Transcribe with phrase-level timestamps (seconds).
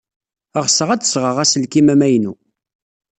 [0.65, 2.33] Ɣseɣ ad d-sɣeɣ aselkim amaynu.